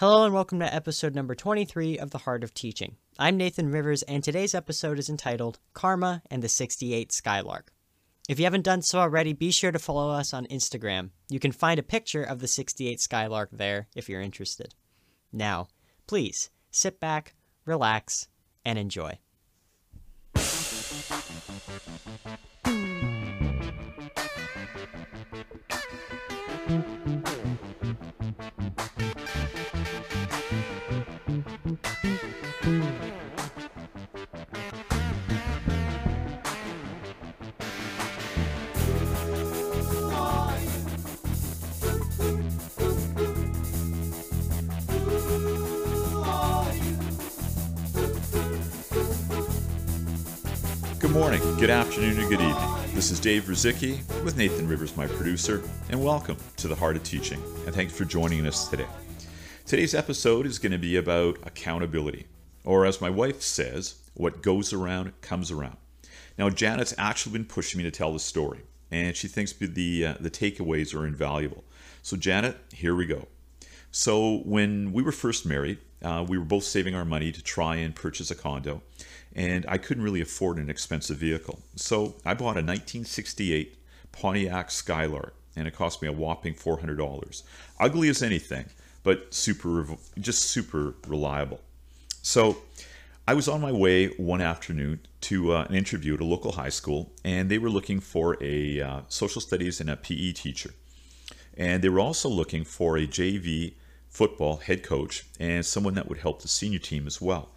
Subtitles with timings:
[0.00, 2.96] Hello and welcome to episode number 23 of The Heart of Teaching.
[3.18, 7.74] I'm Nathan Rivers, and today's episode is entitled Karma and the 68 Skylark.
[8.26, 11.10] If you haven't done so already, be sure to follow us on Instagram.
[11.28, 14.74] You can find a picture of the 68 Skylark there if you're interested.
[15.34, 15.68] Now,
[16.06, 17.34] please sit back,
[17.66, 18.26] relax,
[18.64, 19.18] and enjoy.
[51.20, 52.94] Morning, good afternoon, and good evening.
[52.94, 57.02] This is Dave Rizicki with Nathan Rivers, my producer, and welcome to the Heart of
[57.02, 57.42] Teaching.
[57.66, 58.86] And thanks for joining us today.
[59.66, 62.26] Today's episode is going to be about accountability,
[62.64, 65.76] or as my wife says, what goes around comes around.
[66.38, 70.14] Now, Janet's actually been pushing me to tell the story, and she thinks the uh,
[70.20, 71.64] the takeaways are invaluable.
[72.00, 73.28] So, Janet, here we go.
[73.90, 77.76] So, when we were first married, uh, we were both saving our money to try
[77.76, 78.80] and purchase a condo,
[79.34, 81.60] and I couldn't really afford an expensive vehicle.
[81.76, 83.76] So I bought a 1968
[84.12, 87.42] Pontiac Skylark, and it cost me a whopping $400.
[87.78, 88.66] Ugly as anything,
[89.02, 89.86] but super,
[90.18, 91.60] just super reliable.
[92.22, 92.58] So
[93.26, 96.68] I was on my way one afternoon to uh, an interview at a local high
[96.70, 100.70] school, and they were looking for a uh, social studies and a PE teacher.
[101.56, 103.74] And they were also looking for a JV
[104.08, 107.50] football head coach and someone that would help the senior team as well.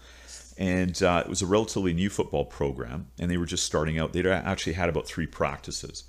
[0.58, 4.14] And uh, it was a relatively new football program, and they were just starting out.
[4.14, 6.04] They'd actually had about three practices,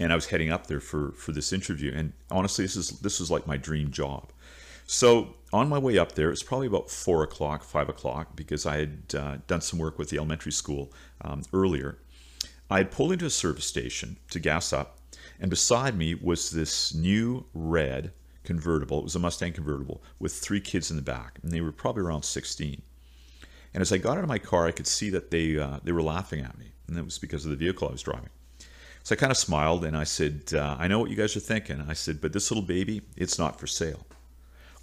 [0.00, 1.92] and I was heading up there for for this interview.
[1.94, 4.32] And honestly, this is this was like my dream job.
[4.86, 8.78] So on my way up there, it's probably about four o'clock, five o'clock, because I
[8.78, 11.98] had uh, done some work with the elementary school um, earlier.
[12.70, 14.98] I had pulled into a service station to gas up,
[15.38, 18.12] and beside me was this new red
[18.44, 19.00] convertible.
[19.00, 22.02] It was a Mustang convertible with three kids in the back, and they were probably
[22.02, 22.80] around 16.
[23.78, 25.92] And as I got out of my car, I could see that they uh, they
[25.92, 28.30] were laughing at me, and that was because of the vehicle I was driving.
[29.04, 31.40] So I kind of smiled and I said, uh, "I know what you guys are
[31.54, 34.04] thinking." I said, "But this little baby, it's not for sale."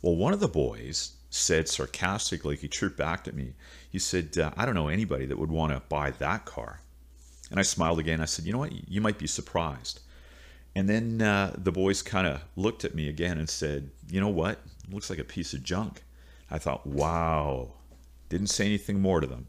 [0.02, 3.56] Well, one of the boys said sarcastically, he chirped back at me.
[3.90, 6.80] He said, uh, "I don't know anybody that would want to buy that car."
[7.52, 8.22] And I smiled again.
[8.22, 8.90] I said, "You know what?
[8.90, 10.00] You might be surprised."
[10.74, 14.30] And then uh, the boys kind of looked at me again and said, You know
[14.30, 14.62] what?
[14.86, 16.04] It looks like a piece of junk.
[16.50, 17.74] I thought, Wow.
[18.30, 19.48] Didn't say anything more to them.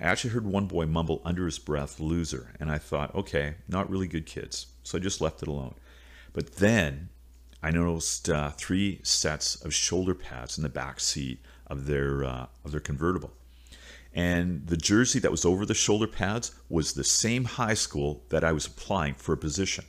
[0.00, 2.52] I actually heard one boy mumble under his breath, loser.
[2.58, 4.66] And I thought, okay, not really good kids.
[4.82, 5.74] So I just left it alone.
[6.32, 7.10] But then
[7.62, 12.46] I noticed uh, three sets of shoulder pads in the back seat of their, uh,
[12.64, 13.32] of their convertible.
[14.12, 18.44] And the jersey that was over the shoulder pads was the same high school that
[18.44, 19.84] I was applying for a position.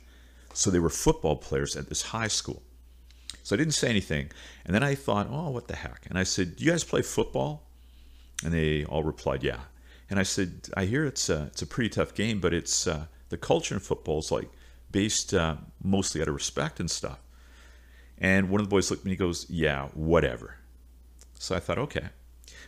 [0.52, 2.62] So they were football players at this high school.
[3.42, 4.30] So I didn't say anything.
[4.64, 6.06] And then I thought, oh, what the heck?
[6.08, 7.65] And I said, do you guys play football?
[8.44, 9.60] And they all replied, yeah.
[10.08, 13.06] And I said, I hear it's a, it's a pretty tough game, but it's uh,
[13.28, 14.48] the culture in football is like
[14.90, 17.18] based uh, mostly out of respect and stuff.
[18.18, 20.56] And one of the boys looked at me and he goes, yeah, whatever.
[21.38, 22.08] So I thought, okay.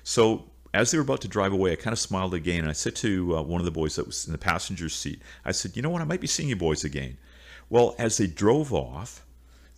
[0.02, 2.60] So as they were about to drive away, I kind of smiled again.
[2.60, 5.22] And I said to uh, one of the boys that was in the passenger seat,
[5.44, 6.02] I said, you know what?
[6.02, 7.18] I might be seeing you boys again.
[7.70, 9.24] Well, as they drove off,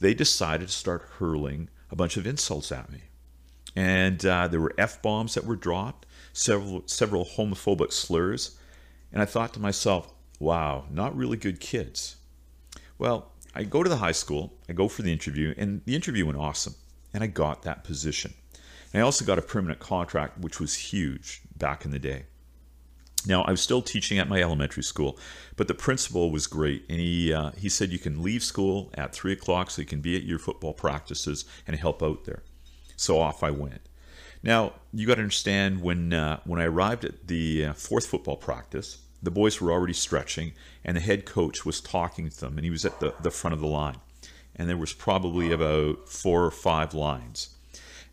[0.01, 3.01] they decided to start hurling a bunch of insults at me.
[3.77, 8.59] And uh, there were F bombs that were dropped, several, several homophobic slurs.
[9.13, 12.17] And I thought to myself, wow, not really good kids.
[12.99, 16.27] Well, I go to the high school, I go for the interview, and the interview
[16.27, 16.75] went awesome.
[17.13, 18.35] And I got that position.
[18.93, 22.25] And I also got a permanent contract, which was huge back in the day.
[23.27, 25.19] Now, I was still teaching at my elementary school,
[25.57, 26.85] but the principal was great.
[26.89, 30.01] And he, uh, he said you can leave school at 3 o'clock so you can
[30.01, 32.43] be at your football practices and help out there.
[33.01, 33.83] So off I went.
[34.43, 38.37] Now, you got to understand when, uh, when I arrived at the uh, fourth football
[38.37, 40.53] practice, the boys were already stretching,
[40.85, 43.55] and the head coach was talking to them, and he was at the, the front
[43.55, 43.99] of the line.
[44.57, 47.55] And there was probably about four or five lines.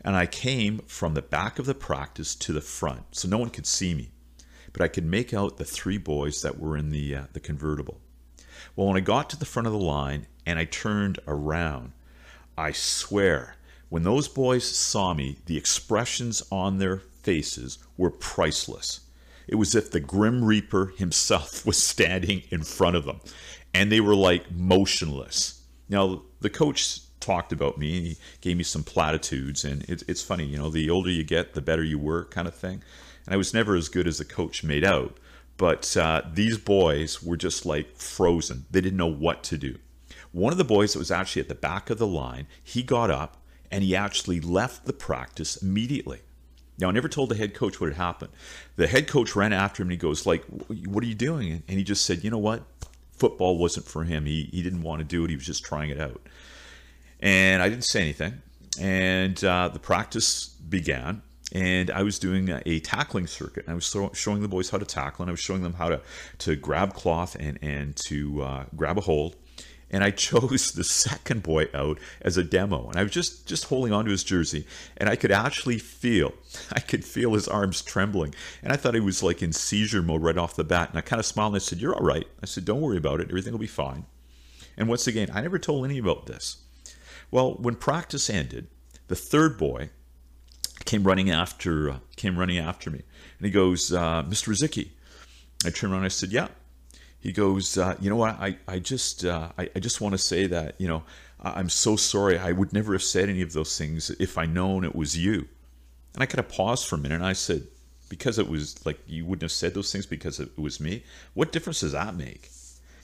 [0.01, 3.50] And I came from the back of the practice to the front, so no one
[3.50, 4.12] could see me
[4.78, 8.00] but I could make out the three boys that were in the, uh, the convertible.
[8.75, 11.94] Well, when I got to the front of the line and I turned around,
[12.56, 13.56] I swear,
[13.89, 19.01] when those boys saw me, the expressions on their faces were priceless.
[19.48, 23.22] It was as if the Grim Reaper himself was standing in front of them,
[23.74, 25.62] and they were like motionless.
[25.89, 28.00] Now, the coach talked about me.
[28.01, 31.54] He gave me some platitudes, and it, it's funny, you know, the older you get,
[31.54, 32.84] the better you were, kind of thing.
[33.25, 35.18] And I was never as good as the coach made out,
[35.56, 38.66] but uh, these boys were just like frozen.
[38.69, 39.78] They didn't know what to do.
[40.31, 43.10] One of the boys that was actually at the back of the line, he got
[43.10, 43.38] up
[43.71, 46.21] and he actually left the practice immediately.
[46.79, 48.31] Now, I never told the head coach what had happened.
[48.75, 51.63] The head coach ran after him and he goes, like, what are you doing?
[51.67, 52.63] And he just said, you know what?
[53.13, 54.25] Football wasn't for him.
[54.25, 55.29] He, he didn't want to do it.
[55.31, 56.21] He was just trying it out.
[57.19, 58.41] And I didn't say anything.
[58.79, 61.23] And uh, the practice began.
[61.51, 63.65] And I was doing a tackling circuit.
[63.67, 65.23] I was showing the boys how to tackle.
[65.23, 66.01] And I was showing them how to,
[66.39, 69.35] to grab cloth and, and to uh, grab a hold
[69.89, 72.89] and I chose the second boy out as a demo.
[72.89, 74.66] And I was just just holding onto his jersey,
[74.98, 76.34] and I could actually feel,
[76.72, 78.34] I could feel his arms trembling.
[78.62, 80.89] And I thought he was like in seizure mode right off the bat.
[80.89, 82.98] And I kind of smiled and I said, "You're all right." I said, "Don't worry
[82.98, 83.30] about it.
[83.30, 84.06] Everything will be fine."
[84.78, 86.57] And once again, I never told any about this.
[87.31, 88.68] Well, when practice ended,
[89.07, 89.89] the third boy
[90.86, 93.01] came running after uh, came running after me,
[93.39, 94.50] and he goes, uh, "Mr.
[94.50, 94.89] Rizicki."
[95.66, 96.50] I turned around and I said, "Yeah."
[97.19, 98.39] He goes, uh, you know what?
[98.39, 101.03] I, I just uh, I, I just want to say that you know
[101.39, 102.37] I'm so sorry.
[102.37, 105.47] I would never have said any of those things if I known it was you.
[106.13, 107.67] And I kind of paused for a minute and I said,
[108.09, 111.03] because it was like you wouldn't have said those things because it was me.
[111.33, 112.49] What difference does that make?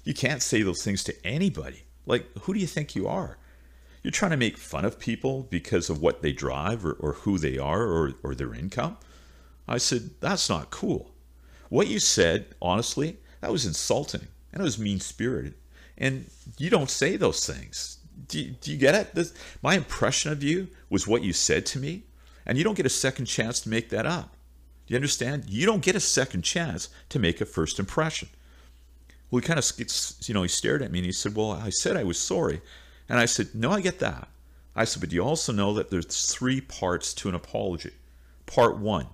[0.03, 1.83] You can't say those things to anybody.
[2.05, 3.37] Like, who do you think you are?
[4.01, 7.37] You're trying to make fun of people because of what they drive or, or who
[7.37, 8.97] they are or, or their income.
[9.67, 11.11] I said, that's not cool.
[11.69, 15.53] What you said, honestly, that was insulting and it was mean spirited.
[15.97, 17.97] And you don't say those things.
[18.29, 19.13] Do you, do you get it?
[19.13, 22.03] This, my impression of you was what you said to me,
[22.45, 24.37] and you don't get a second chance to make that up.
[24.87, 25.49] Do you understand?
[25.49, 28.29] You don't get a second chance to make a first impression.
[29.29, 29.69] Well, he kind of,
[30.25, 32.61] you know, he stared at me and he said, Well, I said I was sorry.
[33.09, 34.29] And I said, No, I get that.
[34.73, 37.91] I said, But you also know that there's three parts to an apology.
[38.45, 39.07] Part one,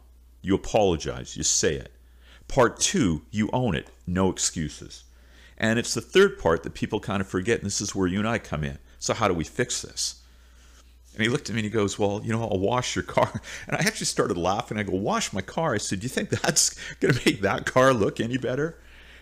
[0.43, 1.91] you apologize, you say it.
[2.49, 5.05] Part two, you own it, no excuses.
[5.57, 8.19] And it's the third part that people kind of forget, and this is where you
[8.19, 8.79] and I come in.
[8.97, 10.21] So, how do we fix this?
[11.13, 13.41] And he looked at me and he goes, Well, you know, I'll wash your car.
[13.67, 14.77] And I actually started laughing.
[14.77, 15.73] I go, Wash my car.
[15.73, 18.79] I said, Do you think that's going to make that car look any better?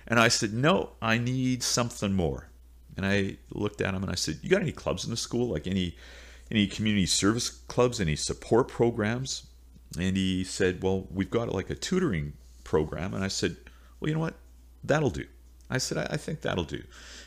[0.07, 2.49] And I said, No, I need something more.
[2.95, 5.49] And I looked at him and I said, You got any clubs in the school?
[5.49, 5.95] Like any
[6.49, 9.47] any community service clubs, any support programs?
[9.99, 12.33] And he said, Well, we've got like a tutoring
[12.67, 13.13] program.
[13.13, 13.55] And I said,
[13.99, 14.35] well, you know what?
[14.83, 15.25] That'll do.
[15.69, 16.83] I said, I, I think that'll do.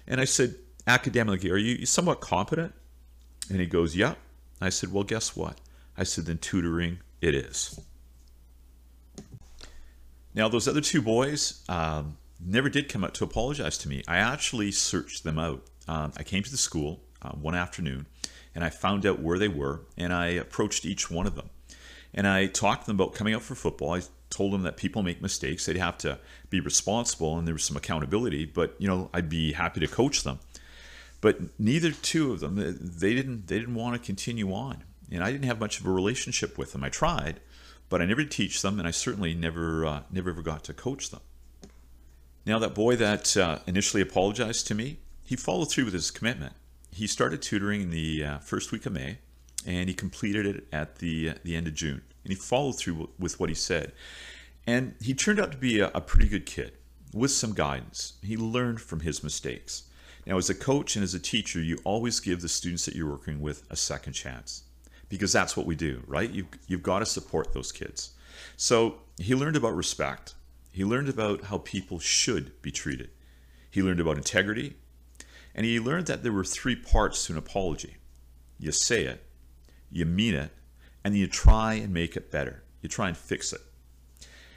[0.06, 0.54] And I said,
[0.86, 2.74] academically, are you somewhat competent?
[3.48, 4.14] And he goes, yeah.
[4.60, 5.58] I said, well, guess what?
[5.96, 7.80] I said, then tutoring it is.
[10.34, 14.02] Now, those other two boys um, never did come out to apologize to me.
[14.06, 15.62] I actually searched them out.
[15.88, 18.06] Um, I came to the school uh, one afternoon
[18.54, 21.50] and I found out where they were and I approached each one of them.
[22.14, 23.94] And I talked to them about coming out for football.
[23.94, 25.66] I told them that people make mistakes.
[25.66, 26.18] They'd have to
[26.48, 30.22] be responsible and there was some accountability, but you know, I'd be happy to coach
[30.22, 30.38] them.
[31.20, 34.84] But neither two of them, they didn't they didn't want to continue on.
[35.12, 36.84] And I didn't have much of a relationship with them.
[36.84, 37.40] I tried,
[37.88, 41.10] but I never teach them and I certainly never uh, never ever got to coach
[41.10, 41.20] them.
[42.46, 46.54] Now that boy that uh, initially apologized to me, he followed through with his commitment.
[46.92, 49.18] He started tutoring in the uh, first week of May
[49.66, 53.10] and he completed it at the uh, the end of June and he followed through
[53.18, 53.92] with what he said.
[54.66, 56.72] And he turned out to be a, a pretty good kid
[57.12, 58.14] with some guidance.
[58.22, 59.84] He learned from his mistakes.
[60.26, 63.10] Now, as a coach and as a teacher, you always give the students that you're
[63.10, 64.64] working with a second chance
[65.08, 66.30] because that's what we do, right?
[66.30, 68.10] You've, you've got to support those kids.
[68.56, 70.34] So he learned about respect.
[70.72, 73.10] He learned about how people should be treated.
[73.70, 74.76] He learned about integrity.
[75.54, 77.96] And he learned that there were three parts to an apology
[78.60, 79.24] you say it,
[79.90, 80.50] you mean it,
[81.04, 82.62] and then you try and make it better.
[82.82, 83.60] You try and fix it.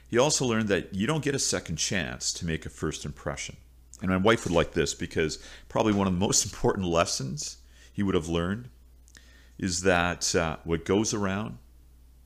[0.10, 3.58] He also learned that you don't get a second chance to make a first impression.
[4.02, 7.58] And my wife would like this because probably one of the most important lessons
[7.92, 8.70] he would have learned
[9.58, 11.58] is that uh, what goes around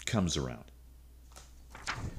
[0.06, 0.64] comes around.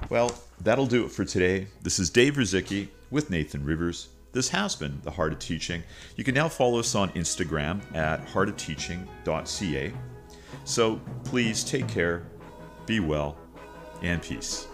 [0.08, 1.66] Well, that'll do it for today.
[1.82, 4.08] This is Dave Rizicki with Nathan Rivers.
[4.32, 5.82] This has been The Heart of Teaching.
[6.16, 9.92] You can now follow us on Instagram at heartofteaching.ca.
[10.68, 12.26] So please take care,
[12.84, 13.38] be well,
[14.02, 14.66] and peace.